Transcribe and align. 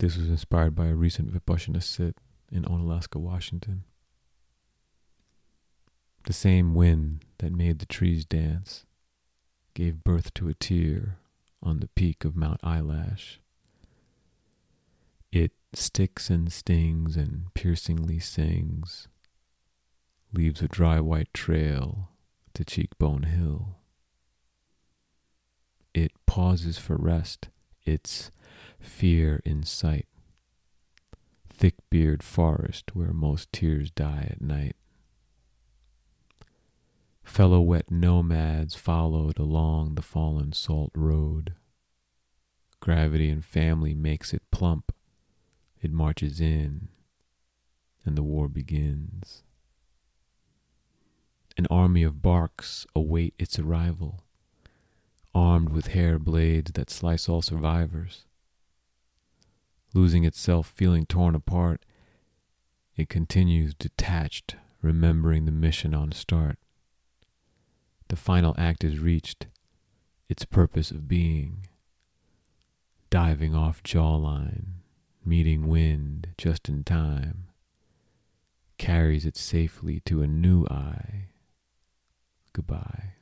This 0.00 0.16
was 0.16 0.30
inspired 0.30 0.74
by 0.74 0.86
a 0.86 0.94
recent 0.94 1.30
Vipassana 1.30 1.82
sit 1.82 2.16
in 2.50 2.62
Onalaska, 2.62 3.20
Washington. 3.20 3.84
The 6.24 6.32
same 6.32 6.74
wind 6.74 7.26
that 7.36 7.52
made 7.52 7.80
the 7.80 7.86
trees 7.86 8.24
dance 8.24 8.86
gave 9.74 10.02
birth 10.02 10.32
to 10.34 10.48
a 10.48 10.54
tear 10.54 11.18
on 11.62 11.80
the 11.80 11.88
peak 11.88 12.24
of 12.24 12.34
Mount 12.34 12.60
Eyelash. 12.64 13.40
It 15.32 15.52
sticks 15.74 16.30
and 16.30 16.50
stings 16.50 17.14
and 17.14 17.52
piercingly 17.52 18.20
sings, 18.20 19.06
leaves 20.32 20.62
a 20.62 20.68
dry 20.68 21.00
white 21.00 21.34
trail 21.34 22.08
to 22.54 22.64
Cheekbone 22.64 23.24
Hill. 23.24 23.76
It 25.92 26.12
pauses 26.24 26.78
for 26.78 26.96
rest, 26.96 27.50
its 27.84 28.30
fear 28.78 29.40
in 29.44 29.62
sight. 29.62 30.06
Thick 31.48 31.74
beard 31.90 32.22
forest 32.22 32.94
where 32.94 33.12
most 33.12 33.52
tears 33.52 33.90
die 33.90 34.28
at 34.30 34.40
night. 34.40 34.76
Fellow 37.22 37.60
wet 37.60 37.90
nomads 37.90 38.74
followed 38.74 39.38
along 39.38 39.94
the 39.94 40.02
fallen 40.02 40.52
salt 40.52 40.90
road. 40.94 41.54
Gravity 42.80 43.28
and 43.28 43.44
family 43.44 43.94
makes 43.94 44.32
it 44.32 44.42
plump. 44.50 44.92
It 45.80 45.92
marches 45.92 46.40
in, 46.40 46.88
and 48.04 48.16
the 48.16 48.22
war 48.22 48.48
begins. 48.48 49.42
An 51.56 51.66
army 51.70 52.02
of 52.02 52.22
barks 52.22 52.86
await 52.96 53.34
its 53.38 53.58
arrival, 53.58 54.24
armed 55.34 55.70
with 55.70 55.88
hair 55.88 56.18
blades 56.18 56.72
that 56.72 56.90
slice 56.90 57.28
all 57.28 57.42
survivors. 57.42 58.24
Losing 59.94 60.24
itself, 60.24 60.72
feeling 60.74 61.06
torn 61.06 61.34
apart, 61.34 61.84
it 62.96 63.08
continues 63.08 63.74
detached, 63.74 64.56
remembering 64.82 65.46
the 65.46 65.52
mission 65.52 65.94
on 65.94 66.12
start. 66.12 66.58
The 68.08 68.16
final 68.16 68.54
act 68.58 68.84
is 68.84 68.98
reached, 68.98 69.46
its 70.28 70.44
purpose 70.44 70.90
of 70.90 71.08
being. 71.08 71.66
Diving 73.08 73.54
off 73.54 73.82
jawline, 73.82 74.82
meeting 75.24 75.66
wind 75.66 76.28
just 76.38 76.68
in 76.68 76.84
time, 76.84 77.46
carries 78.78 79.26
it 79.26 79.36
safely 79.36 80.00
to 80.06 80.22
a 80.22 80.28
new 80.28 80.66
eye. 80.66 81.28
Goodbye. 82.52 83.14